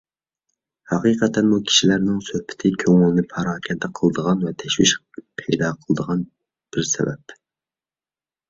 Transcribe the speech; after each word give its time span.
ھەقىقەتەنمۇ 0.91 1.59
كىشىلەرنىڭ 1.71 2.23
سۆھبىتى 2.29 2.71
كۆڭۈلنى 2.85 3.25
پاراكەندە 3.35 3.91
قىلىدىغان 3.99 4.41
ۋە 4.47 4.55
تەشۋىش 4.63 4.95
پەيدا 5.43 5.71
قىلىدىغان 5.85 6.25
بىر 6.33 6.89
سەۋەب. 6.95 7.37